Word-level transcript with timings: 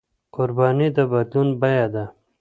قرباني 0.35 0.87
د 0.95 0.99
بدلون 1.11 1.49
بيه 1.61 1.85
ده. 1.93 2.05